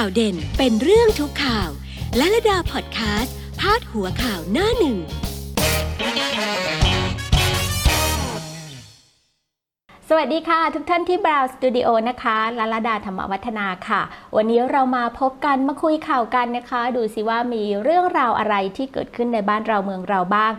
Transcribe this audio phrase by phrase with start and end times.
[0.00, 1.70] ข่าวเด่นเป็นเรื่องทุกข่าว
[2.16, 4.98] และระดาพอดแคสต์พาดหัวข่าวหน้าหนึ่ง
[10.08, 14.02] สวัสดีค่ะ ทุกท่านที่บราวสตูดิโอนะคะลลดาธรรมวัฒนาค่ะ
[14.36, 20.52] วันนี้เรามาพบกันมาคุยข่าวกันนะคะ ดูสิว่ามีเรื่องราวอะไรที่เกิดขึ้นในบ้านเราเมืองเราบ้าง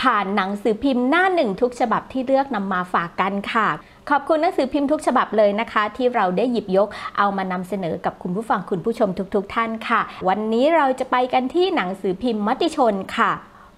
[0.00, 3.68] ผ่านหนังสือพิมพ์หน้าหนึ่งทุกฉบับที่เลือกนำมาฝากกันค่ะ
[4.10, 13.30] ขอบคุณหนังสือพิมพ์ทุกฉบับเลยนะคะ ที่เราได้หยิบยกเอามานำเสนอกับคุณผู้ฟังคุณผู้ชมทุกๆทท่านค่ะ วันนี้เราจะไปกันที่หนังสือพิมพ์มติชนค่ะ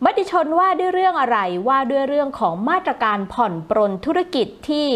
[0.04, 4.88] มติชนว่าด้วยเรื่องอะไรว่าด้วยเรื่องของมาตรการผ่อนปรนธุรกิจที่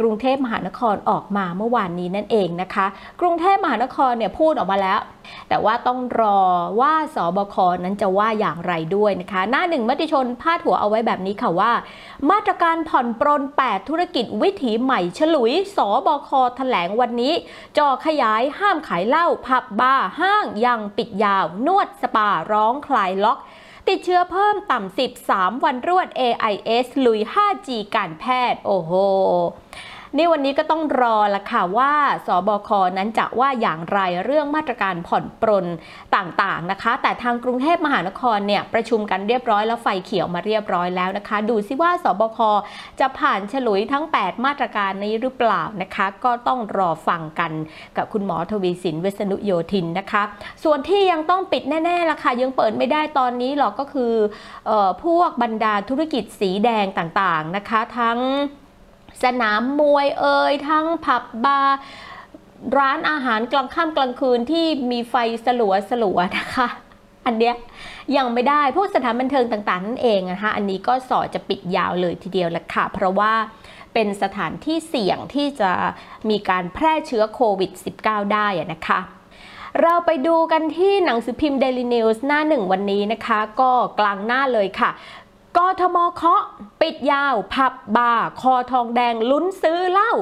[0.00, 2.86] กรุงเทพมหานครออกมาเมื่อวานนี้นั่นเองนะคะ
[3.20, 5.00] กรุงเทพมหานครเนี่ยพูดออกมาแล้ว
[5.48, 6.40] แต่ว่าต้องรอ
[6.80, 11.72] ว่าสบคนั้นจะว่าอย่างไรด้วยนะคะ หน้าหนึ่งมติชนพาดหัวเอาไว้แบบนี้ค่ะว่า
[12.30, 17.32] มาตรการผ่อนปรน 8 ธุรกิจวิถีใหม่ ฉลุยสบคแถลงวันนี้
[17.78, 23.38] จอขยายห้ามขายเหล้าผับบาร์ห้างยังปิดยาว นวดสปาร้องคลายล็อก
[23.88, 28.92] ติดเชื้อเพิ่มต่ำ 13 วันรวด AIS ลุย 5G การแพทย์ โอ้โห
[30.18, 31.92] นี่วันนี้ก็ต้องรอละค่ะว่า
[32.26, 35.66] สบคนั้นจะว่าอย่างไรเรื่องมาตรการผ่อนปรน
[36.16, 42.38] ต่างๆนะคะ แต่ทางกรุงเทพมหานครเนี่ยประชุมกันเรียบร้อยแล้วไฟเขียวมาเรียบร้อยแล้วนะคะ ดูซิว่าสบค
[43.00, 47.52] จะผ่านฉลุยทั้ง 8 มาตรการนี้หรือเปล่านะคะ ก็ต้องรอฟังกัน
[47.96, 50.22] กับคุณหมอทวีสินเวษนุโยธินนะคะ
[50.64, 54.12] ส่วนที่ยังต้องปิดแน่ๆละค่ะยังเปิดไม่ได้ตอนนี้หรอกก็คือ
[54.70, 58.20] ออพวกบรรดาธุรกิจสีแดงต่างๆนะคะ ทั้ง
[59.22, 61.78] สนามมวยเอ่ยทั้งผับบาร์
[62.78, 65.14] ร้านอาหารกลางค่ำกลางคืนที่มีไฟ
[65.46, 66.68] สลัวสลัวนะคะ
[67.26, 67.54] อันเนี้ย
[68.16, 73.32] ยังไม่ได้พวกสถานบันเทิงต่างๆนั่นเองนะคะอันนี้ก็สอจะปิดยาวเลยทีเดียวแหละค่ะ เพราะว่า
[73.94, 75.70] เป็นสถานที่เสี่ยงที่จะ
[76.30, 77.70] มีการแพร่เชื้อโควิด
[78.02, 79.00] -19 ได้นะคะ
[79.82, 84.90] เราไปดูกันที่หนังสือพิมพ์ Daily News หน้าหนึ่งวันนี้นะคะ ก็กลางหน้าเลยค่ะ
[85.56, 86.42] กทมเคาะ
[86.80, 90.12] ปิดยาว ผับบาร์คอทองแดงลุ้นซื้อเหล้า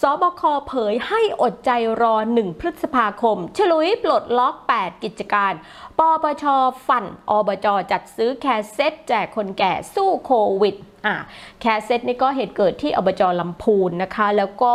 [0.00, 1.70] สบคเผยให้อดใจ
[2.02, 5.52] รอ 1 พฤษภาคม ฉลุยปลดล็อก 8 กิจการ
[5.98, 6.44] ปปช
[6.86, 10.32] ฟันอบจจัดซื้อ care set แจกคนแก่สู้โค
[10.62, 10.76] วิด
[11.06, 11.16] อะ
[11.60, 14.74] care set นี่ก็เหตุเกิดที่อบจลำพูนนะคะ แล้วก็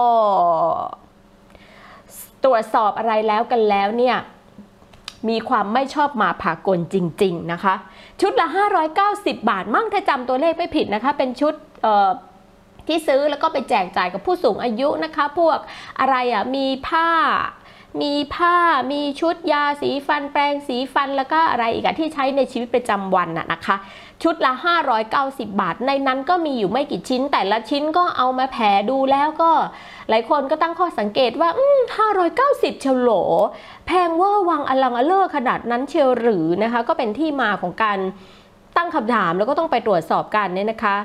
[2.43, 4.17] ตรวจสอบอะไรแล้วกันแล้วเนี่ย
[5.29, 7.75] มีความไม่ชอบมาพากลจริง ๆ นะคะ
[8.22, 8.48] ชุดละ
[8.98, 11.54] 590 บาท มั่งถ้าจำตัวเลขไม่ผิดนะคะ เป็นชุด
[12.88, 15.58] ที่ซื้อแล้วก็ไปแจกจ่ายกับผู้สูงอายุนะคะ พวก
[16.00, 17.09] อะไรอะ่ะมีผ้า
[18.02, 18.57] มีผ้า
[18.91, 23.75] มีชุดยาสีฟันแปรงสีฟันแล้วก็อะไรอีกอะที่ใช้ในชีวิตประจำวันน่ะนะคะ
[24.24, 24.53] ชุดละ
[25.07, 29.52] 590 บาท ในนั้นก็มีอยู่ไม่กี่ชิ้น แต่ละชิ้นก็เอามาแผ่ดูแล้วก็
[30.09, 31.79] หลายคนก็ตั้งข้อสังเกตว่า อืม
[32.31, 33.12] 590 เชลโหล
[33.88, 38.00] แพงเวอร์วังอลังอเลอร์ขนาดนั้นเชียวหรือนะคะ ก็เป็นที่มาของการ
[38.78, 40.97] ตั้งคำถามแล้วก็ต้องไปตรวจสอบกันเนี่ยนะคะ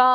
[0.00, 0.14] ก็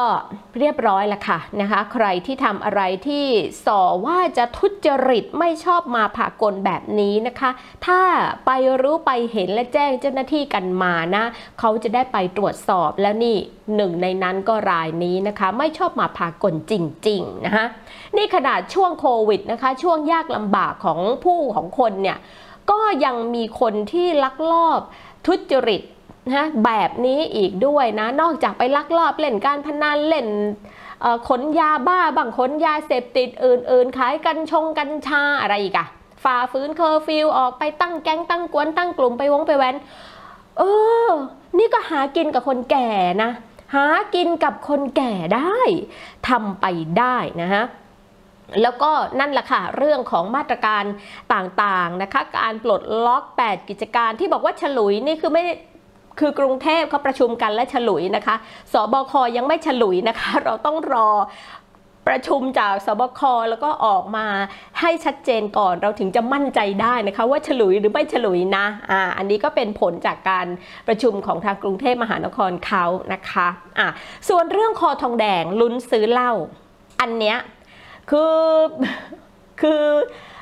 [0.60, 3.26] เรียบร้อยแล้วค่ะนะคะ ใครที่ทำอะไรที่
[3.66, 7.50] ส่อว่าจะทุจริตไม่ชอบมาผ่ากลแบบนี้นะคะ
[7.86, 8.02] ถ้า
[8.46, 8.52] ไป
[8.82, 11.24] รู้ไปเห็นและแจ้งเจ้าหน้าที่กันมานะ
[11.60, 13.38] เขาจะได้ไปตรวจสอบแล้วนี่
[13.76, 16.74] หนึ่งในนั้นก็รายนี้นะคะ ไม่ชอบมาผ่ากลจ
[17.08, 17.66] ริงๆนะคะ
[18.18, 22.18] นี่ขนาดช่วงโควิดนะคะ ช่วงยากลำบากของผู้ของคนเนี่ย
[22.72, 24.80] ก็ยังมีคนที่ลักลอบ
[25.28, 25.82] ทุจริต
[26.32, 30.28] นะแบบนี้อีกด้วยนะ นอกจากไปลักลอบเล่นการพนันเล่น
[31.28, 35.88] ขนยาบ้าบางขนยาเสพติดอื่น ๆ ขายกัญชงกัญชาอะไรอีกอะ
[36.24, 39.76] ฝ่าฝืนเคอร์ฟิวออกไปตั้งแก๊งตั้งกวนตั้งกลุ่มไปวงไปแว้น
[40.58, 40.62] เอ
[41.08, 41.10] อ
[41.58, 42.90] นี่ก็หากินกับคนแก่
[43.24, 43.32] นะ
[43.76, 43.86] หา
[44.16, 45.60] กินกับคนแก่ได้
[46.30, 46.66] ทำไป
[46.98, 47.64] ได้นะฮะ
[48.62, 50.84] แล้วก็นั่นแหละค่ะ เรื่องของมาตรการ
[51.34, 55.44] ต่างๆนะคะ การปลดล็อก 8 กิจการที่บอกว่าฉลุยนี่คือไม่
[56.20, 58.36] คือกรุงเทพเขาประชุมกันและฉลุยนะคะ
[58.74, 61.10] สบคยังไม่ฉลุยนะคะ เราต้องรอ
[62.10, 64.28] ประชุมจากสบคแล้วก็ออกมา
[64.80, 70.48] ให้ชัดเจนก่อนเราถึงจะมั่นใจได้นะคะว่าฉลุยหรือไม่ฉลุยนะอ่าอันนี้ก็เป็นผลจากการ
[70.88, 73.48] ประชุมของทางกรุงเทพมหานครเขานะคะ
[73.80, 73.88] อ่า
[74.30, 76.32] ส่วนเรื่องคอทองแดงลุ้นซื้อเหล้า
[77.02, 77.38] อันเนี้ย
[78.10, 78.36] คือ
[79.62, 79.86] คือ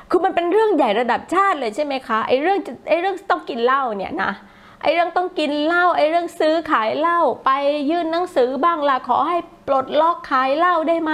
[0.09, 2.59] คือมันเป็นเรื่องใหญ่ระดับชาติเลยใช่ไหมคะไอ้เรื่อง
[2.89, 4.31] ไอ้เรื่องต้องกินเหล้าเนี่ยนะ
[4.81, 7.49] ไอ้เรื่องต้องกินเหล้าไอ้เรื่องซื้อขายเหล้าไป
[7.89, 9.37] ยื่นหนังสือบ้างล่ะขอให้
[9.67, 11.13] ปลดล็อกขายเหล้าได้ไหม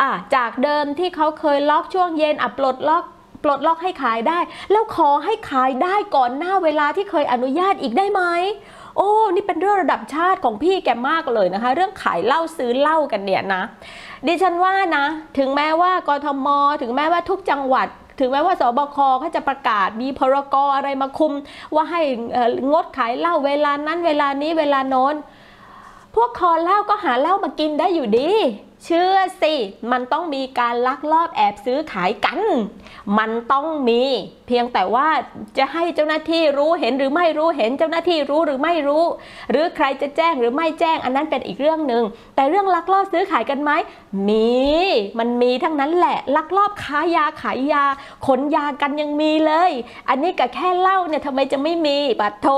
[0.00, 3.04] อะจากเดิมที่เขาเคยล็อกช่วงเย็นอะปลดล็อก
[3.42, 4.38] ปลดล็อกให้ขายได้
[4.70, 8.22] แล้วขอให้ขายได้ก่อนหน้าเวลาที่เคยอนุญาตอีกได้ไหม
[8.96, 13.62] โอ้นี่เป็นเรื่องระดับชาติของพี่แกมากเลยนะคะ เรื่องขายเหล้าซื้อเหล้ากันเนี่ยนะ
[14.26, 15.04] ดิฉันว่านะ
[15.38, 16.48] ถึงแม้ว่ากทม
[16.82, 17.88] ถึงแม้ว่าทุกจังหวัด
[18.22, 21.32] ถึงแม้ว่าสบคเขาจะประกาศมีพรกอะไรมาคุม
[21.74, 22.02] ว่าให้
[22.72, 25.14] งดขายเหล้าเวลานั้นเวลานี้เวลาโน้น
[26.14, 28.30] พวกคอเหล้าก็หาเหล้ามากินได้อยู่ดี
[28.84, 29.54] เชื่อสิ
[29.92, 32.40] มันต้องมีการลักลอบแอบซื้อขายกัน
[33.18, 34.02] มันต้องมี
[34.46, 35.08] เพียงแต่ว่า
[35.58, 39.04] จะให้เจ้าหน้าที่รู้เห็นหรือไม่รู้เห็นเจ้าหน้าที่รู้หรือไม่รู้
[39.50, 42.04] หรือใครจะแจ้งหรือไม่แจ้งอันนั้นเป็นอีกเรื่องหนึ่ง
[42.36, 43.70] แต่เรื่องลักลอบซื้อขายกันไหม
[44.28, 44.62] มี
[45.18, 47.84] มันมีทั้งนั้นแหละ ลักลอบค้ายาขายยา
[48.26, 49.70] ขนยากันยังมีเลย
[50.08, 52.48] อันนี้ก็แค่เล่าเนี่ยทำไมจะไม่มีบัตโท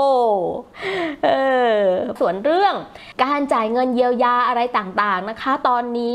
[1.23, 1.29] เอ
[1.75, 1.79] อ
[2.19, 2.73] ส่วนเรื่อง
[3.23, 6.13] การจ่ายเงินเยียวยาอะไรต่างๆนะคะ ตอนนี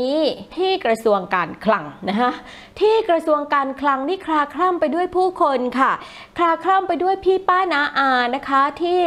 [0.55, 2.31] ที่กระทรวงการคลังนะคะ
[2.79, 5.91] ที่กระทรวงการคลังนี่คลาคล่ำไปด้วยผู้คนค่ะ
[6.37, 9.01] คลาคล่ำไปด้วยพี่ป้านาอานะคะที่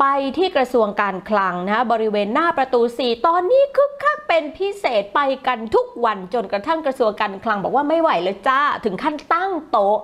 [0.00, 0.04] ไป
[0.38, 9.98] ที่กระทรวงการคลังนะบริเวณหน้าประตู 4 ตอนนี้คึกคักเป็นพิเศษไปกันทุกวันจนกระทั่งกระทรวงการคลังบอกว่าไม่ไหวเลยจ้าถึงขั้นตั้งโต๊ะ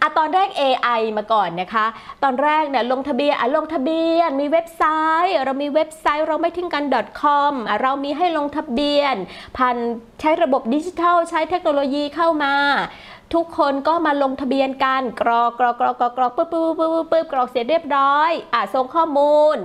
[0.00, 1.86] อะตอนแรก AI มาก่อนนะคะ
[2.22, 4.82] ตอนแรกเนี่ยลงทะเบียนอะลงทะเบียน มีเว็บไซ
[5.26, 6.84] ต์ เรามีเว็บไซต์เราไม่ทิ้งกัน
[7.22, 9.14] .com อะเรามีให้ลงทะเบียน
[9.56, 9.76] ผ่าน
[10.20, 12.54] ใช้ระบบดิจิทัลใช้เทคโนโลยีเข้ามา
[13.34, 19.56] ทุกคนก็มาลงทะเบียนกันกรอกกรอกกรอกกรอกกรอกปึ๊บปึ๊บปึ๊บปึ๊บปึ๊บกรอกเสร็จเรียบร้อยอะส่งข้อมูล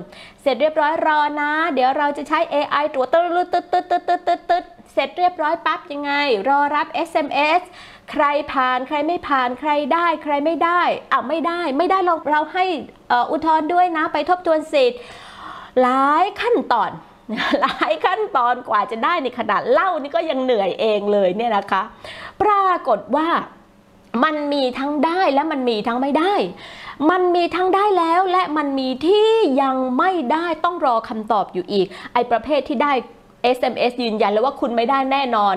[0.41, 4.63] เสร็จเรียบร้อยรอนะ เดี๋ยวเราจะใช้ AI ตรวจตึ๊ดตึ๊ดตึ๊ดตึ๊ดตึ๊ดตึ๊ดตึ๊ด
[4.93, 6.11] เสร็จเรียบร้อยปั๊บยังไง
[6.49, 7.61] รอรับ SMS
[8.11, 8.23] ใคร
[8.53, 12.65] ผ่านใครไม่ผ่านใครได้ ใครไม่ได้อะไม่ได้ไม่ได้เราเราให้
[13.31, 14.99] อุทธรณ์ด้วยนะ ไปทบทวนสิทธิ์
[15.81, 16.91] หลายขั้นตอน
[17.61, 21.81] หลายขั้นตอนกว่าจะได้ในขนาดเล่านี่ก็ยังเหนื่อยเองเลยเนี่ยนะคะ
[22.41, 23.27] ปรากฏว่า
[24.23, 26.33] มันมีทั้งได้และมันมีทั้งไม่ได้
[27.11, 29.29] มันมีทั้งได้แล้วและมันมีที่
[29.61, 32.91] ยังไม่ได้ต้องรอคำตอบอยู่อีก ไอประเภทที่ได้
[33.57, 35.55] SMS ยืนยันแล้วว่าคุณไม่ได้แน่นอน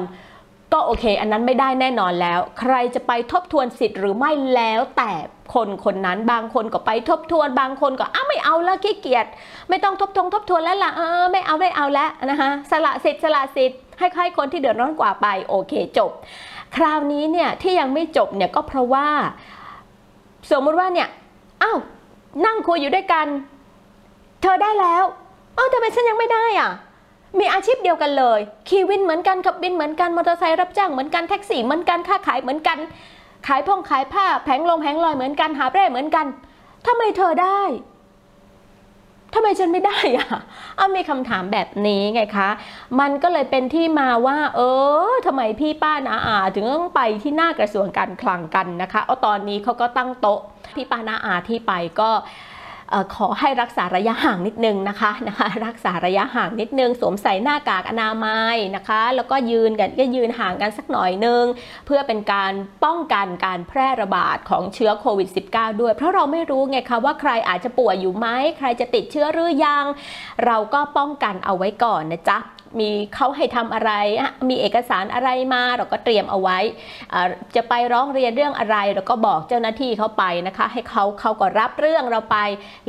[0.72, 5.12] ก็โอเค อันนั้นไม่ได้แน่นอนแล้ว ใครจะไปทบทวนสิทธิ์หรือไม่แล้วแต่
[5.54, 9.26] คนคนนั้นบางคนก็ไปทบทวน บางคนก็อ้าไม่เอาแล้วขี้เกียจ
[9.68, 16.10] ไม่ต้องทบทงทบทวนแล้วล่ะเออไม่เอาไม่เอาแล้วนะคะสละสิทธิ์สละสิทธิ์ให้ใครคนที่เดือดร้อนกว่าไปโอเคจบ
[16.76, 19.08] คราวนี้เนี่ยที่ยังไม่จบเนี่ยก็เพราะว่า
[20.50, 21.08] สมมติว่าเนี่ย
[21.62, 21.78] อ้าว
[22.46, 23.26] นั่งคุยอยู่ด้วยกัน
[24.42, 25.04] เธอได้แล้ว
[25.56, 26.70] อ้าวทำไมฉันยังไม่ได้อะ
[27.38, 32.78] มีอาชีพเดียวกันเลยขี่วินเหมือนกันขับวินเหมือนกันมอเตอร์ไซค์รับจ้างเหมือนกันแท็กซี่เหมือนกันค้าขายเหมือนกัน
[33.46, 36.26] ขายพ่องขายผ้าแผงลงแผงลอยเหมือนกันหาเร่เหมือนกัน
[36.86, 37.60] ทำไมเธอได้
[39.34, 40.28] ทำไมฉันไม่ได้อะ
[40.76, 42.48] เอามีคำถามแบบนี้ไงคะ
[43.00, 44.60] มันก็เลยเป็นที่มาว่า เอ
[45.10, 50.40] อทำไมพี่ป้านาอาถึงต้องไปที่หน้ากระทรวงการคลังกันนะคะ เอาตอนนี้เขาก็ตั้งโต๊ะ
[50.76, 52.10] พี่ป้านาอาที่ไปก็
[53.16, 61.44] ขอให้รักษาระยะห่างนิดนึงนะคะนะคะรักษาระยะห่างนิดนึง สวมใส่หน้ากากอนามัยนะคะ แล้วก็ยืนกันก็ยืนห่างกันสักหน่อยนึง
[61.86, 62.52] เพื่อเป็นการ
[62.84, 68.26] ป้องกันการแพร่ระบาดของเชื้อโควิด -19 ด้วย เพราะเราไม่รู้ไงคะว่าใครอาจจะป่วยอยู่ไหม
[68.58, 69.84] ใครจะติดเชื้อหรือยัง
[70.46, 72.38] เราก็ป้องกันเอาไว้ก่อนนะจ๊ะ
[72.80, 73.92] มีเขาให้ทำอะไร
[74.50, 76.58] มีเอกสารอะไรมาเราก็เตรียมเอาไว้
[77.56, 82.38] จะไปร้องเรียนเรื่องอะไรเราก็บอกเจ้าหน้าที่เขาไปนะคะ ให้เขาเขาก็รับเรื่องเราไป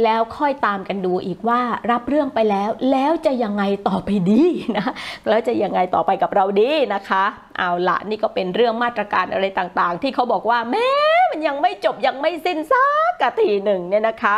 [0.03, 4.43] แล้วค่อยตามกันดูอีกว่ารับเรื่องไปแล้ว แล้วจะยังไงต่อไปดี
[4.77, 4.87] นะ
[5.29, 7.23] แล้วจะยังไงต่อไปกับเราดีนะคะ
[7.57, 10.89] เอาละนี่ก็เป็นเรื่องมาตรการอะไรต่างๆ ที่เขาบอกว่าแม้
[11.31, 12.85] มันยังไม่จบยังไม่สิ้นสั
[13.21, 14.37] กทีหนึ่งเนี่ยนะคะ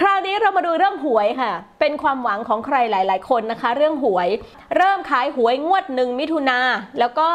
[0.00, 4.28] คราวนี้เรามาดูเรื่องหวยค่ะ เป็นความหวังของใครหลาย ๆ คนนะคะ เรื่องหวย
[4.76, 6.58] เริ่มขายหวยงวดหนึ่งมิถุนา
[6.98, 7.28] แล้วก็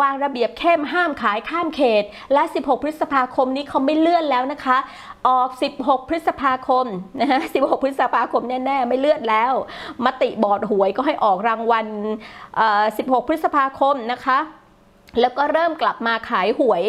[0.00, 4.78] วางระเบียบเข้มห้ามขายข้ามเขต และ 16 พฤษภาคมนี้เขาไม่เลื่อนแล้วนะคะ
[5.28, 5.48] ออก
[5.80, 6.86] 16 พฤษภาคม
[7.20, 9.52] นะฮะ 16 พฤษภาคมแน่ๆ ไม่เลื่อนแล้ว
[10.04, 11.86] มติบอร์ดหวยก็ให้ออกรางวัล
[12.58, 14.38] 16 พฤษภาคมนะคะ
[15.20, 16.84] แล้วก็เริ่มกลับมาขายหวย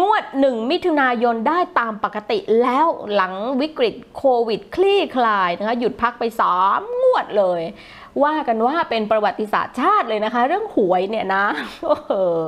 [0.00, 6.24] งวด 1 มิถุนายนได้ตามปกติแล้วหลังวิกฤตโควิด คลี่คลายนะคะหยุดพักไป
[6.62, 7.62] 3 งวดเลย
[8.24, 11.44] ว่ากันว่าเป็นประวัติศาสตร์ชาติเลยนะคะ เรื่องหวยเนี่ยนะ
[12.08, 12.38] เออ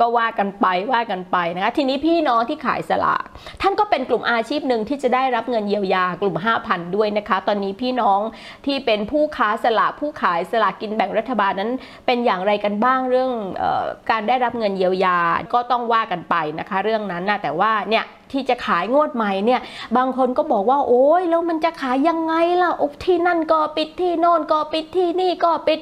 [0.00, 3.24] ก็ว่ากันไปว่ากันไปนะคะ ทีนี้พี่น้องที่ขายสลาก
[3.62, 6.36] ท่านก็เป็นกลุ่มอาชีพหนึ่งที่จะได้รับเงินเยียวยากลุ่ม
[6.66, 8.20] 5,000 ด้วยนะคะ ตอนนี้พี่น้อง
[8.66, 11.70] ที่เป็นผู้ค้าสลากผู้ขายสลากกินแบ่งรัฐบาลนั้น
[12.06, 13.30] เป็นอย่างไรกันบ้างเรื่อง
[13.62, 15.18] ออการได้รับเงินเยียวยา
[15.52, 19.60] ก็ต้องว่ากันไปนะคะ เรื่องนั้นนะแต่ว่าเนี่ย ที่จะขายงวดใหม่เนี่ย
[19.96, 25.80] บางคนก็บอกว่าโอ้ยแล้วมันจะขายยังไงล่ะอบที่นั่นก็ปิดที่โน่นก็ปิดที่นี่ก็ปิด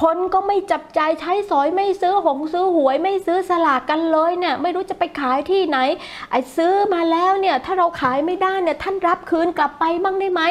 [0.00, 5.78] คนก็ไม่จับใจใช้สอยไม่ซื้อหงซื้อหวยไม่ซื้อสลากกันเลยเนี่ยไม่รู้จะไปขายที่ไหน
[6.30, 10.42] ไอ้ซื้อมาแล้วเนี่ยถ้าเราขายไม่ได้เนี่ยท่านรับคืนกลับไปบ้างได้ไหม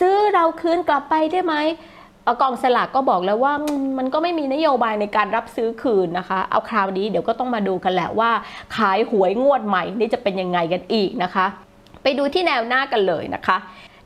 [0.00, 1.54] ซื้อเราคืนกลับไปได้ไหม
[2.40, 3.52] กองสลากก็บอกแล้วว่า
[3.98, 8.30] มันก็ไม่มีนโยบายในการรับซื้อคืนนะคะ เอาคราวนี้เดี๋ยวก็ต้องมาดูกันแหละว่า
[8.76, 11.46] ขายหวยงวดใหม่นี่จะเป็นยังไงกันอีกนะคะ
[12.02, 13.56] ไปดูที่แนวหน้ากันเลยนะคะ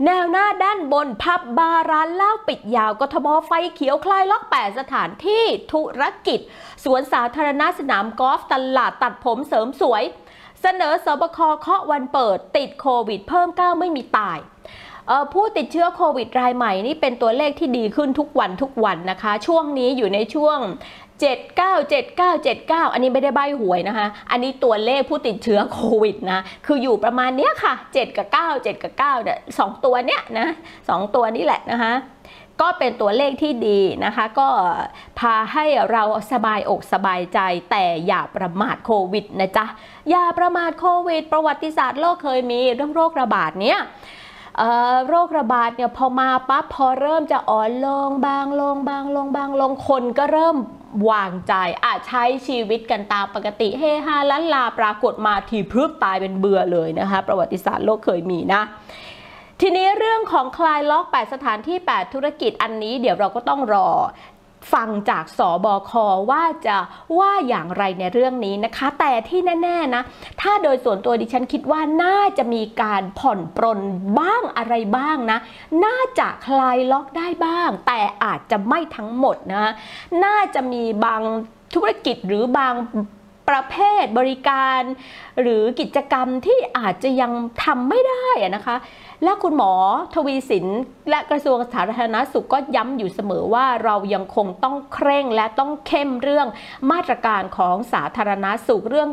[0.06, 6.40] แนวหน้าด้านบนพับบาร้านเหล้าปิดยาวกทมไฟเขียวคลายล็อก 8 สถานที่ธุรกิจ
[6.85, 10.02] สวนสาธารณะสนามกอล์ฟตลาดตัดผมเสริมสวย
[10.62, 14.38] เสนอสบคเคาะวันเปิดติดโควิดเพิ่ม 9 ไม่มีตาย
[15.32, 20.58] ผู้ติดเชื้อโควิดรายใหม่นี่เป็นตัวเลขที่ดีขึ้นทุกวันทุกวันนะคะ ช่วงนี้อยู่ในช่วง
[21.56, 30.49] 797979 อันนี้ไม่ได้ใบหวยนะคะ อันนี้ตัวเลขผู้ติดเชื้อโควิดนะ คืออยู่ประมาณเนี้ยค่ะ 7 กับ 9 7 กับ9เนี่ยสองตัวเนี้ยนะ
[30.88, 31.94] สองตัวนี้แหละนะคะ
[32.61, 34.49] ก็เป็นตัวเลขที่ดีนะคะ ก็
[35.18, 37.38] พาให้เราสบายอกสบายใจ
[37.70, 39.66] แต่อย่าประมาทโควิดนะจ๊ะ
[40.11, 43.80] อย่าประมาทโควิด ประวัติศาสตร์โลกเคยมีเรื่องโรคระบาดเนี้ย
[45.08, 50.56] โรคระบาดเนี่ยพอมาปั๊บพอเริ่มจะอ่อนลงบางลงบางลงบางลงคนก็เริ่ม
[51.11, 58.62] วางใจอาจใช้ชีวิตกันตามปกติเฮฮาล้านลาปรากฏมาทีพรึบตายเป็นเบื่อเลยนะคะ ประวัติศาสตร์โลกเคยมีนะ
[59.61, 63.88] ทีนี้เรื่องของคลายล็อก 8 สถานที่ 8 ธุรกิจอันนี้เดี๋ยวเราก็ต้องรอ
[64.73, 65.92] ฟังจากสอบอค
[66.30, 66.76] ว่าจะ
[67.18, 70.02] ว่าอย่างไรในเรื่องนี้นะคะ แต่ที่แน่ๆนะ
[70.40, 73.80] ถ้าโดยส่วนตัวดิฉันคิดว่าน่าจะมีการผ่อนปรน
[74.18, 75.38] บ้างอะไรบ้างนะ
[75.85, 79.73] น่าจะคลายล็อกได้บ้าง แต่อาจจะไม่ทั้งหมดนะ
[80.25, 81.23] น่าจะมีบาง
[81.75, 82.75] ธุรกิจหรือบาง
[83.48, 84.80] ประเภทบริการ
[85.40, 87.32] หรือกิจกรรมที่อาจจะยัง
[87.64, 88.76] ทำไม่ได้นะคะ
[89.24, 89.72] และคุณหมอ
[90.14, 90.66] ทวีสิน
[91.10, 96.46] และกระทรวงสาธารณสุขก็ย้ำอยู่เสมอว่าเรายังคงต้องเคร่งและต้องเข้มเรื่อง
[96.90, 99.10] มาตรการของสาธารณสุขเรื่อง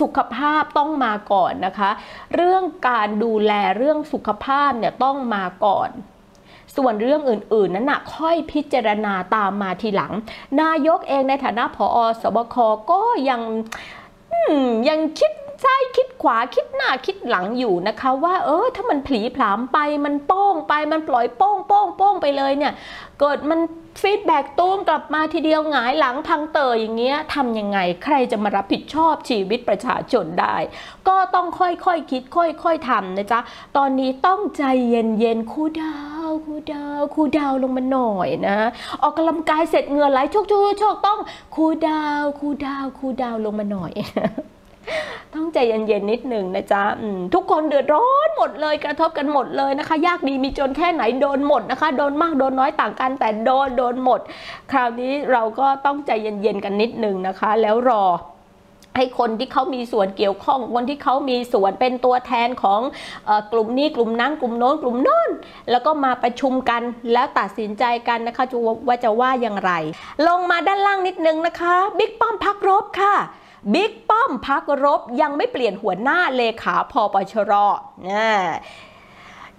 [0.00, 1.90] สุขภาพต้องมาก่อนนะคะ
[2.34, 5.90] เรื่องการดูแลเรื่องสุขภาพเนี่ยต้องมาก่อน
[6.76, 10.12] ส่วนเรื่องอื่น ๆ นั้นนะค่อยพิจารณาตามมาทีหลัง
[10.60, 12.56] นายกเองในฐานะผอสบค
[12.90, 13.40] ก็ยัง
[14.88, 15.32] ยังคิด
[15.64, 22.72] ซ้ายคิดขวาคิดหน้าคิดหลังอยู่นะคะว่าเออถ้ามันผลีผลามไปมันโป้งไปมันปล่อยโป้งโป้งโป้งไปเลยเนี่ย
[23.20, 23.60] เกิดมัน
[24.02, 30.56] feedback ตุ้มกลับมาทีเดียวหงายหลังผึ่งเลยอย่างเงี้ยทำยังไงใครจะมารับผิดชอบชีวิตประชาชนได้
[31.08, 33.40] ก็ต้องค่อยๆคคิด ค่อยๆทำนะจ๊ะ
[33.76, 38.58] ตอนนี้ต้องใจเย็นๆ cool down cool down cool down ลงมาหน่อยนะ
[39.02, 41.18] ออกกำลังกายเสร็จเหงื่อไหลโชกโชกโชกต้อง
[41.54, 43.92] cool down cool down cool down ลงมาหน่อย
[45.34, 46.82] ต้องใจเย็นๆนิดหนึ่งนะจ๊ะ
[47.34, 54.20] ทุกคนเดือดร้อนหมดเลยกระทบกันหมดเลยนะคะ ยากดีมีจนแค่ไหนโดนหมดนะคะ โดนมากโดนน้อยต่างกัน แต่โดนโดนหมด
[54.72, 58.04] คราวนี้เราก็ต้องใจเย็นๆกันนิดหนึ่งนะคะ แล้วรอ
[58.98, 62.80] ให้คนที่เขามีส่วนเกี่ยวข้อง คนที่เขามีส่วนเป็นตัวแทนของ
[63.28, 65.30] อกลุ่มนี้กลุ่มนั้นกลุ่มโน้นกลุ่มโน้น
[65.70, 69.72] แล้วก็มาประชุมกันแล้วตัดสินใจกันนะคะจะว่าจะว่าอย่างไร
[70.26, 73.14] ลงมาด้านล่างนิดนึงนะคะ บิ๊กป้อมพักรบค่ะ
[73.72, 77.52] บิ๊กป้อมพักรบยังไม่เปลี่ยนหัวหน้าเลขาพปชร
[78.08, 78.28] นะ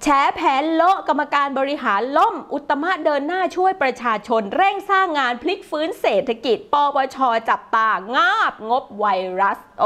[0.04, 7.18] แฉแผนโละกรรมการบริหารล่ม อุตมะเดินหน้าช่วยประชาชน เร่งสร้างงานพลิกฟื้นเศรษฐกิจ ปปช
[7.50, 9.06] จับตางาบงบไว
[9.42, 9.86] รัส โอ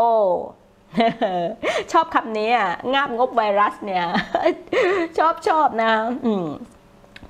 [1.91, 4.05] ชอบคำนี้อะงาบงบไวรัสเนี่ย
[5.17, 5.91] ชอบชอบนะ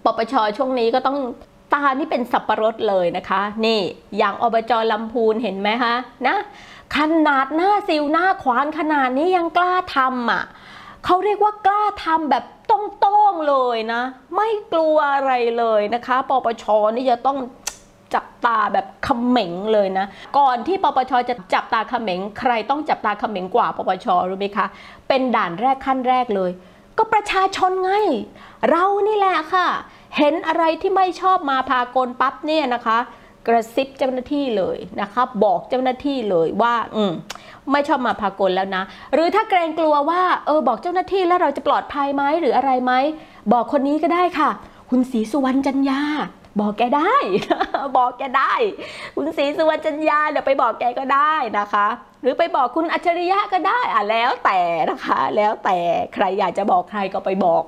[0.03, 1.17] ปปชช่วงนี้ก็ต้อง
[1.73, 3.79] ตานี่เป็นสับประรดเลยนะคะ นี่
[4.17, 5.95] อย่างอบจลำพูนเห็นไหมคะ
[6.27, 6.37] นะ
[6.97, 10.43] ขนาดหน้าซิวหน้าขวานขนาดนี้ยังกล้าทำอะ
[11.05, 14.01] เขาเรียกว่ากล้าทำแบบต้องๆเลยนะ
[14.35, 17.37] ไม่กลัวอะไรเลยนะคะ ปปชนี่จะต้อง
[18.15, 20.05] จับตาแบบเขม็งเลยนะ
[20.37, 24.67] ก่อนที่ปปชจะจับตาเขม็ง ใครต้องจับตาเขม็งกว่าปปชรู้ไหมคะ
[25.07, 26.51] เป็นด่านแรกขั้นแรกเลย
[26.97, 27.91] ก็ประชาชนไง
[28.69, 29.67] เรานี่แหละค่ะ
[30.17, 32.99] เห็นอะไรที่ไม่ชอบมาพากลปั๊บเนี่ยนะคะ
[33.47, 37.13] กระซิบเจ้าหน้าที่เลยนะคะบอกเจ้าหน้าที่เลยว่าอืม
[37.71, 38.83] ไม่ชอบมาพากลแล้วนะ
[39.13, 42.93] หรือถ้าเกรงกลัวว่าเออบอกเจ้าหน้าที่แล้วเราจะปลอดภัยไหมหรืออะไรไหม
[43.53, 44.49] บอกคนนี้ก็ได้ค่ะ
[44.89, 46.01] คุณศรีสุวรรณจันยา
[46.61, 47.15] บอกแกได้
[47.97, 48.53] บอกแกได้
[49.15, 51.87] คุณศรีสุวรรณจันยาเดี๋ยวไปบอกแกก็ได้นะคะ
[52.21, 55.77] หรือไปบอกคุณอัจฉริยะก็ได้อะแล้วแต่นะคะ แล้วแต่
[56.13, 57.63] ใครอยากจะบอกใครก็ไปบอก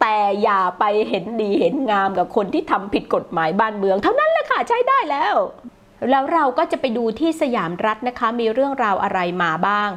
[0.00, 5.34] แต่อย่าไปเห็นดีเห็นงามกับคนที่ทำผิดกฎหมายบ้านเมือง เท่านั้นแหละค่ะใช้ได้แล้ว
[6.10, 9.90] แล้วเราก็จะไปดูที่สยามรัฐนะคะ มีเรื่องราวอะไรมาบ้าง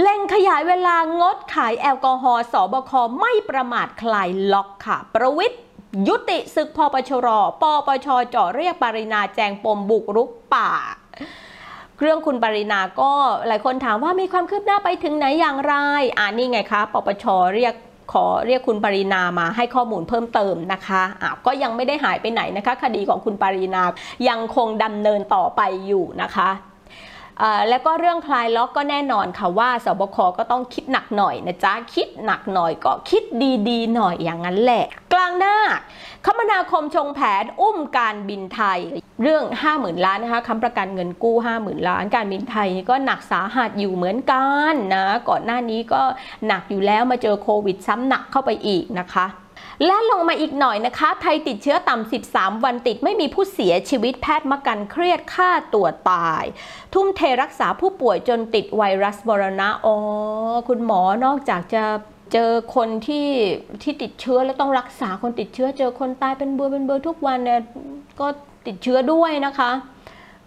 [0.00, 5.60] เล่งขยายเวลางดขายแอลกอฮอล์สบคไม่ประมาทคลายล็อกค่ะ ประวิทย์
[6.08, 7.28] ยุติศึกพปชร
[7.62, 10.70] ปปชเจาะเรียกปรินาแจงปมบุกรุกป่า
[12.00, 13.12] เรื่องคุณปรินาก็
[13.46, 15.74] หลายคนถามว่ามีความคืบหน้าไปถึงไหนอย่างไร
[16.18, 17.24] อ่านี่ไงคะ ปปช
[17.54, 17.74] เรียก
[18.12, 23.82] ขอเรียกคุณปรินามาให้ข้อมูลเพิ่มเติมนะคะอ้าวก็ยังไม่ได้หายไปไหนนะคะ คดีของคุณปรินา
[24.28, 26.48] ยังคงดำเนินต่อไปอยู่นะคะ
[27.68, 33.22] แล้วก็เรื่องคลายล็อกก็แน่นอนค่ะว่าสบคก็ต้องคิดหนักหน่อยนะจ๊ะ คิดหนักหน่อยก็คิด
[33.68, 35.56] ดีๆ หน่อยอย่างนั้นแหละ กลางหน้า
[36.24, 38.80] คมนาคมชงแผนอุ้มการบินไทย
[39.22, 46.02] เรื่อง 50,000 ล้านนะคะค้ำประกันเงินกู้ 50,000 ล้าน การบินไทยก็หนักสาหัสอยู่เหมือนกันนะ ก่อนหน้านี้ก็
[46.46, 49.26] หนักอยู่แล้วมาเจอโควิดซ้ำหนักเข้าไปอีกนะคะ
[49.84, 56.44] และลงมาอีกหน่อยนะคะ ไทยติดเชื้อต่ำ 13 วันติดไม่มีผู้เสียชีวิตแพทย์มากันเครียดฆ่าตัวตาย
[56.94, 59.96] ทุ่มเทรักษาผู้ป่วยจนติดไวรัสบรณะอ๋อ
[60.68, 61.84] คุณหมอนอกจากจะ
[62.32, 63.28] เจอคนที่
[63.82, 67.60] ที่ติดเชื้อแล้วต้องรักษาคนติดเชื้อ เจอคนตายเป็นเบอร์เป็นเบอร์ทุกวันเนี่ย
[68.20, 68.26] ก็
[68.66, 69.70] ติดเชื้อด้วยนะคะ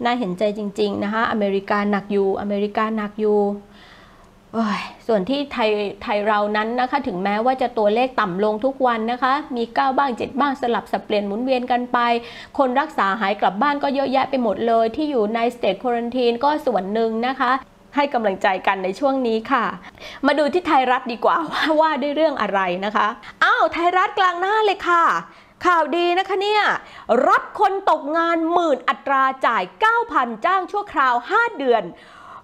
[0.04, 3.38] น่าเห็นใจจริง ๆ นะคะ อเมริกาหนักอยู่ อเมริกาหนักอยู่
[5.08, 5.72] ส่วนที่ไทย
[6.03, 11.98] ไทยเรานั้นนะคะ ถึงแม้ว่าจะตัวเลขต่ำลงทุกวันนะคะ มี 9 บ้าง 7 บ้างสลับสับเปลี่ยนหมุนเวียนกันไป
[12.58, 17.51] คนรักษาหายกลับบ้านก็เยอะแยะไปหมดเลย ที่อยู่ในสเต e คว a นตีนก็ส่วนหนึ่งนะคะ
[17.96, 19.65] ให้กำลังใจกันในช่วงนี้ค่ะ
[20.25, 23.08] มาดูที่ไทยรัฐดีกว่าว่าว่าด้วยเรื่องอะไรนะคะ
[23.44, 25.03] อ้าวไทยรัฐกลางหน้าเลยค่ะ
[25.65, 26.63] ข่าวดีนะคะเนี่ย
[27.27, 29.63] รับคนตกงานหมื่นอัตราจ่าย
[30.03, 31.84] 9,000 จ้างชั่วคราว 5 เดือน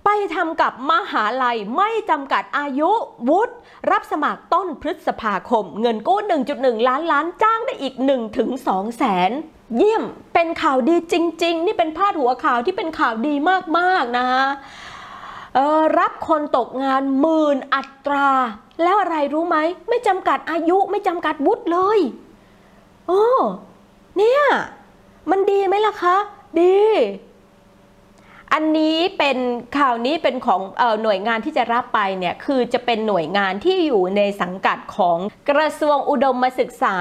[0.06, 2.92] ไปทำกับมหาลัยไม่จำกัดอายุ
[3.30, 3.54] วุฒิ
[3.92, 6.20] รับสมัครต้นพฤษภาคม เงินกู้
[6.54, 7.96] 1.1 ล้านล้านจ้างได้อีก
[8.46, 9.32] 1-2 แสน
[9.78, 13.34] เยี่ยมเป็นข่าวดีจริง ๆ นี่เป็นพาดหัวข่าวที่เป็นข่าวดี
[13.78, 14.46] มากๆนะคะ
[15.56, 18.30] เออรับคนตกงานหมื่นอัตรา
[18.84, 19.58] แล้วอะไรรู้ไหม
[19.90, 22.00] ไม่จำกัดอายุไม่จำกัดวุฒิเลย
[23.08, 23.26] โอ้
[24.18, 24.42] เนี่ย
[25.30, 26.18] มันดีไหมล่ะคะ
[26.62, 26.78] ดี
[28.58, 29.38] อันนี้เป็น
[29.80, 35.18] ข่าวนี้เป็นของอหน่วยงานที่จะรับไปเนี่ยคือจะเป็นหน่วยงานที่อยู่ในสังกัดของ
[35.50, 36.98] กระทรวงอุดมศึกษา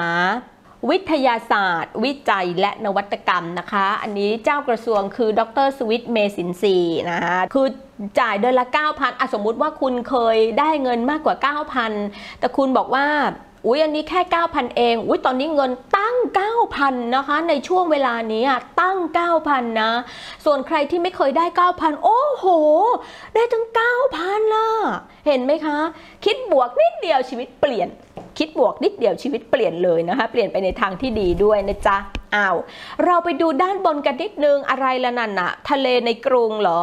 [0.90, 6.76] วิทยาศาสตร์ วิจัยและนวัตกรรมนะคะ อันนี้เจ้ากระทรวงคือดรสวิตเมสินซี
[7.10, 7.66] นะคะคือ
[8.20, 11.36] จ่ายเดือนละ 9,000อะสมมุติว่าคุณเคยได้เงินมากกว่า
[11.92, 13.06] 9,000 แต่คุณบอกว่า
[13.66, 16.16] อุ้ยอันนี้แค่ 9,000 เองอุ้ยตอนนี้เงินตั้ง
[16.64, 18.96] 9,000 นะคะ ในช่วงเวลานี้อะตั้ง
[19.38, 19.90] 9,000 นะ
[20.44, 22.44] ส่วนใครที่ไม่เคยได้ 9,000 โอ้โห
[23.34, 23.64] ได้ถึง
[24.10, 24.68] 9,000 ล่ะ
[25.26, 25.78] เห็นไหมคะ
[26.24, 27.88] คิดบวกนิดเดียวชีวิตเปลี่ยน
[28.38, 31.96] คิดบวกนิดเดียวชีวิตเปลี่ยนเลยนะคะ เปลี่ยนไปในทางที่ดีด้วยนะจ๊ะ
[32.34, 32.56] อ้าว
[33.04, 36.80] เราไปดูด้านบนกันนิดนึงอะไรละนั่นอะทะเลในกรุงเหรอ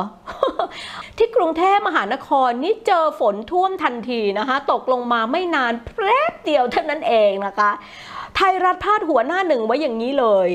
[1.17, 7.71] ที่กรุงเทพมหานครนี่เจอฝนท่วมทันทีนะคะ ตกลงมาไม่นานแป๊บเดียวเท่านั้นเองนะคะ
[8.35, 10.49] ไทยรัฐพาดหัวหน้าหนึ่งไว้อย่างนี้เลย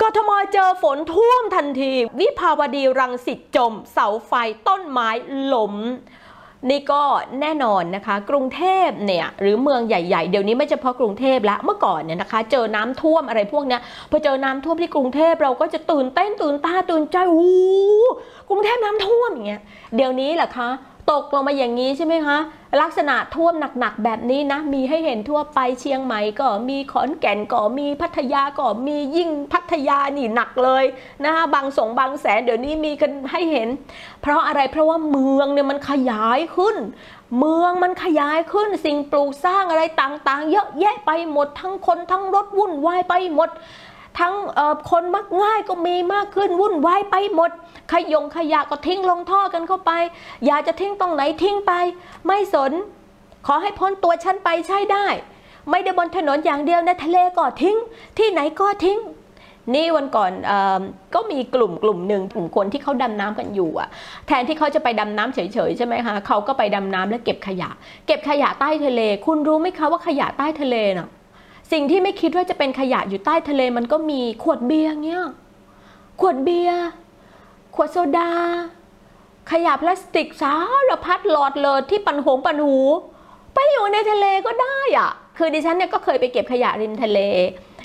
[0.00, 4.32] กทมเจอฝนท่วมทันที วิภาวดีรังสิตจม เสาไฟ
[4.68, 5.08] ต้นไม้
[5.54, 5.74] ล้ม
[6.70, 7.02] นี่ก็
[7.40, 17.52] แน่นอนนะคะ กรุงเทพเนี่ยหรือเมืองใหญ่ ๆ เดี๋ยวนี้ไม่เฉพาะกรุงเทพละเมื่อก่อนเนี่ยนะคะ เจอน้ำท่วมอะไรพวกเนี้ยพอเจอน้ำท่วมที่กรุงเทพเราก็จะตื่นเต้นตื่นตาตื่นใจโอ้
[18.48, 19.62] กรุงเทพน้ำท่วมอย่างเงี้ย
[19.96, 20.70] เดี๋ยวนี้แหละคะ
[21.14, 22.38] ตกลงมาอย่างนี้ใช่ไหมคะ
[22.80, 30.84] ลักษณะท่วมหนักๆแบบนี้นะ มีให้เห็นทั่วไปเชียงใหม่ก็มีขอนแก่นก็มีพัทยาก็มียิ่งพัทยานี่หนักเลย
[31.24, 33.68] นะคะบางสงบางแสนเดี๋ยวนี้มีกันให้เห็น
[34.22, 36.76] เพราะอะไรเพราะว่าเมืองเนี่ยมันขยายขึ้น
[37.38, 43.50] เมืองมันขยายขึ้นสิ่งปลูกสร้างอะไรต่างๆ เยอะแยะไปหมดทั้งคนทั้งรถวุ่นวายไปหมด
[44.18, 44.34] ทั้ง
[44.90, 47.50] คนมักง่ายก็มีมากขึ้นวุ่นวายไปหมด
[47.92, 49.92] ขยงขยะก็ทิ้งลงท่อกันเข้าไป
[50.46, 51.72] อยากจะทิ้งตรงไหนทิ้งไป
[52.26, 52.72] ไม่สน
[53.46, 55.06] ขอให้พ้นตัวฉันไปใช่ได้
[55.70, 57.76] ไม่ได้บนถนนอย่างเดียวในทะเลก็ทิ้ง
[58.18, 58.98] ที่ไหนก็ทิ้ง
[59.74, 60.52] นี่วันก่อนอ
[61.14, 63.88] ก็มีกลุ่มกลุ่มหนึ่งกลุ่มคนที่เขาดำน้ำกันอยู่อะ
[64.26, 67.70] แทนที่เขาจะไปดำน้ำเฉยๆใช่ไหมคะเขาก็ไปดำน้ำแล้วเก็บขยะ
[68.06, 71.08] เก็บขยะใต้ทะเล คุณรู้ไหมคะว่าขยะใต้ทะเลน่ะ
[71.72, 75.24] สิ่งที่ไม่คิดว่าจะเป็นขยะอยู่ใต้ทะเลมันก็มีขวดเบียร์เงี้ย
[76.20, 76.80] ขวดเบียร์
[77.74, 78.30] ขวดโซดา
[79.50, 80.54] ขยะพลาสติกสา
[80.88, 82.78] รพัดหลอดเลยที่ปันหงปันหู
[83.54, 87.18] ไปอยู่ในทะเลก็ได้อะคือดิฉันเนี่ยก็เคยไปเก็บขยะริมทะเล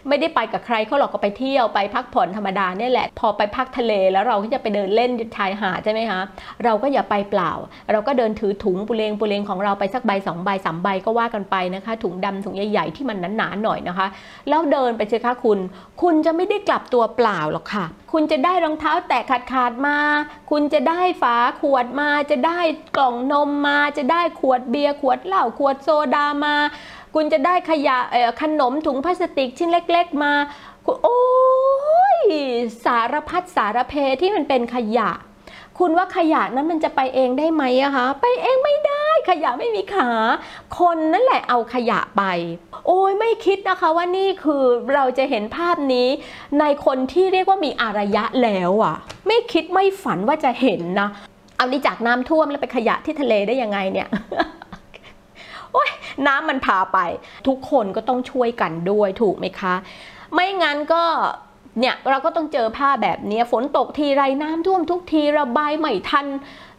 [0.08, 6.22] ไม่ได้ไปกับใครเขาหรอกก็ไปเที่ยวไปพักผ่อนธรรมดาเนี่ยแหละ พอไปพักทะเลแล้วเราก็จะไปเดินเล่นชายหาดใช่ไหมคะ
[6.64, 7.52] เราก็อย่าไปเปล่า
[7.92, 14.08] เราก็เดินถือถุงปุเรงปุเรงของเราไปสักใบสองใบสามใบก็ว่ากันไปนะคะ ถุงดำถุงใหญ่ๆที่มันหนาๆหน่อยนะคะ
[14.50, 15.60] แล้วเดินไปเจอค่ะคุณ
[16.02, 19.98] คุณจะไม่ได้กลับตัวเปล่าหรอกค่ะ คุณจะได้รองเท้าแตะขาดขาดมา
[20.52, 22.60] คุณจะได้ฝาขวดมา จะได้
[22.98, 26.56] กล่องนมมา จะได้ขวดเบียร์ขวดเหล้าขวดโซดามา
[27.16, 27.98] คุณจะได้ขยะ
[28.42, 30.34] ขนมถุงพลาสติกชิ้นเล็ก ๆ มา
[30.86, 31.20] คุณโอ้
[32.20, 32.22] ย
[32.86, 35.12] สารพัดสารเพที่มันเป็นขยะ
[35.80, 40.10] คุณว่าขยะนั้นมันจะไปเองได้ไหมอะคะไปเองไม่ได้ขยะไม่มีขา
[40.80, 42.24] คนนั่นแหละเอาขยะไป
[42.88, 46.08] โอ้ยไม่คิดนะคะว่านี่คือเราจะเห็นภาพนี้
[46.60, 48.96] ในคนที่เรียกว่ามีอารยะแล้วอะ
[49.28, 51.10] ไม่คิดไม่ฝันว่าจะเห็นนะ
[51.58, 54.08] เอานี่จากน้ำท่วมแล้วไปขยะที่ทะเลได้ยังไงเนี่ย
[55.74, 55.90] โอ้ย
[56.28, 57.00] น้ำมันพาไป
[57.48, 59.76] ทุกคนก็ต้องช่วยกันด้วยถูกไหมคะ
[60.34, 61.04] ไม่งั้นก็
[61.80, 66.28] เนี่ยเราก็ต้องเจอผ้าแบบนี้ฝนตกทีไรน้ำท่วมทุกทีระบายไม่ทัน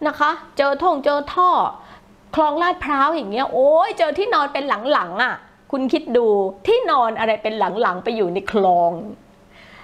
[0.07, 1.50] นะคะ เจอท่องเจอท่อ
[2.35, 5.35] คลองลาดพร้าวอย่างเงี้ยโอ้ยเจอที่นอนเป็นหลังๆอะ
[5.70, 6.26] คุณคิดดู
[6.66, 8.92] ที่นอนอะไรเป็นหลังๆ ไปอยู่ในคลอง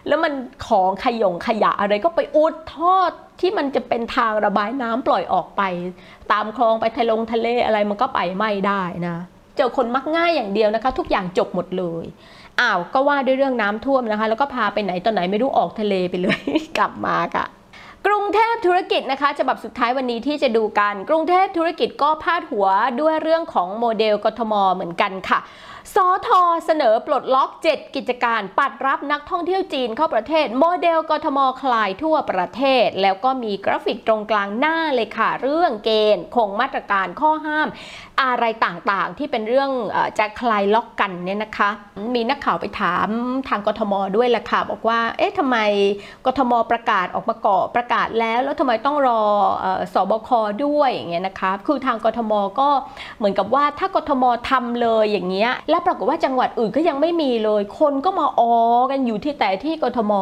[0.06, 0.32] แล้วมัน
[0.66, 2.96] ของขยงขยะอะไรก็ไปอุดท่อ
[3.40, 5.62] ที่มันจะเป็นทางระบายน้ำปล่อยออกไป
[6.32, 9.16] ตามคลองไปทะลงทะเลอะไรมันก็ไปไม่ได้นะ
[9.56, 12.04] เจอคนมักง่ายอย่างเดียวนะคะ ทุกอย่างจบหมดเลย
[12.60, 16.40] อ้าวก็ว่าด้วยเรื่องน้ำท่วมนะคะ แล้วก็พาไปไหนตอนไหนไม่รู้ออกทะเลไปเลย
[16.78, 17.46] กลับมาค่ะ
[18.06, 22.66] กรุงเทพธุรกิจนะคะฉบับสุดท้ายวันนี้ที่จะดูกัน กรุงเทพธุรกิจก็พาดหัว
[23.00, 25.38] ด้วยเรื่องของโมเดลกทมเหมือนกันค่ะ
[25.94, 37.68] สอทอเสนอปลดล็อก 7 กิจการ ปัดรับนักท่องเที่ยวจีนเข้าประเทศ โมเดลกทมคลายทั่วประเทศ แล้วก็มีกราฟิกตรงกลางหน้าเลยค่ะ เรื่องเกณฑ์คงมาตรการข้อห้าม
[38.22, 39.70] อะไรต่างๆ ที่เป็นเรื่อง
[40.18, 41.70] จะคลายล็อกกันเนี่ยนะคะ
[42.14, 43.08] มีนักข่าวไปถาม
[43.48, 45.56] ทางกทมด้วยแหละค่ะ บอกว่า เอ๊ะทำไม
[46.26, 49.22] กทมประกาศออกมาก่อประกาศแล้ว แล้วทำไมต้องรอ
[49.60, 50.30] เออสบค
[50.64, 52.68] ด้วยอย่างเงี้ยนะคะ คือทางกทมก็
[53.18, 58.52] เหมือนกับว่าถ้ากทมทำเลยอย่างเงี้ยแล้วปรากฏว่าจังหวัดอื่นก็ยังไม่มีเลย คนก็มาออ
[58.90, 60.12] กันอยู่ที่แต่ที่กทม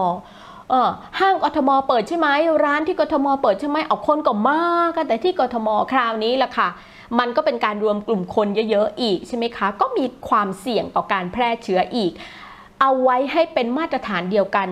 [1.20, 2.28] ห้างกทมเปิดใช่ไหม
[2.64, 4.62] ร้านที่กทมเปิดใช่ไหมเอาคนก็มา
[4.96, 6.68] กันแต่ที่กทมคราวนี้ล่ะค่ะ
[7.18, 12.12] มันก็เป็นการรวมกลุ่มคนเยอะๆอีกใช่ไหมคะ ก็มีความเสี่ยงต่อการแพร่เชื้ออีก
[12.80, 14.68] เอาไว้ให้เป็นมาตรฐานเดียวกัน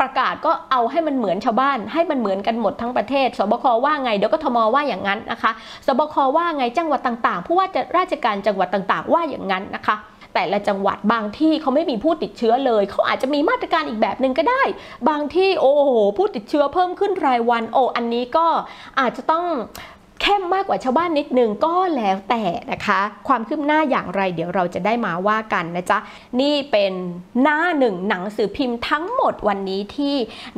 [0.00, 5.52] ประกาศก็เอาให้มันเหมือนชาวบ้าน ให้มันเหมือนกันหมดทั้งประเทศ สบคว่าไงเดี๋ยวก็ทมว่าอย่างนั้นนะคะ
[5.86, 9.96] สบคว่าไงจังหวัดต่างๆผู้ว่าจะราชการจังหวัดต่างๆ ว่าอย่างนั้นนะคะ
[10.34, 14.62] แต่ละจังหวัดบางที่เขาไม่มีผู้ติดเชื้อเลย เขาอาจจะมีมาตรการอีกแบบหนึ่งก็ได้
[15.08, 18.46] บางที่โอ้โหผู้ติดเชื้อเพิ่มขึ้นรายวัน โอ้อันนี้ก็
[19.00, 19.46] อาจจะต้อง
[20.22, 25.98] เข้มมากกว่าชาวบ้านนิดนึงก็แล้วแต่นะคะ ความคืบหน้าอย่างไรเดี๋ยวเราจะได้มาว่ากันนะจ๊ะ
[26.40, 26.92] นี่เป็น
[27.42, 30.14] หน้าหนึ่งหนังสือพิมพ์ทั้งหมดวันนี้ที่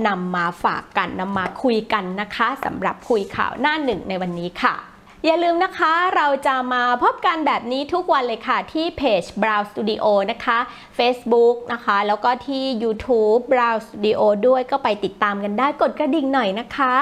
[0.06, 10.58] นำมาฝากกันนำมาคุยกันนะคะสำหรับคุยข่าวหน้าหนึ่งในวันนี้ค่ะ อย่าลืมนะคะเราจะมาพบกันแบบนี้ทุกวันเลยค่ะ ที่เพจ Brow Studio นะคะ
[10.98, 16.92] Facebook นะคะ แล้วก็ที่ YouTube Brow Studio ด้วยก็ไปติดตามกันได้กดกระดิ่งหน่อยนะคะ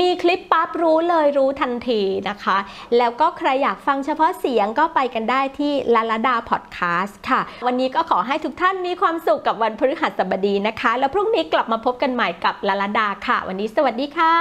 [0.00, 2.56] มีคลิปปั๊บรู้เลยรู้ทันทีนะคะ
[2.96, 14.34] แล้วก็ใครอยากฟังเฉพาะเสียงก็ไปกันได้ที่ลาลาดาพอดแคสต์ค่ะ วันนี้ก็ขอให้ทุกท่านมีความสุขกับวันพฤหัสบดีนะคะ แล้วพรุ่งนี้กลับมาพบกันใหม่กับลาลาดาค่ะ วันนี้สวัสดีค่ะ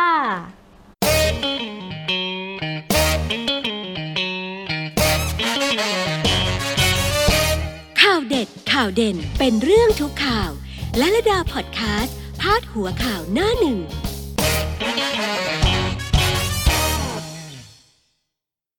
[8.29, 10.51] เด็ดข่าวเด่นเป็นเรื่องทุกข่าว
[10.97, 13.77] และระดาพอดแคสต์พาดหัวข่าวหน้าหนึ่ง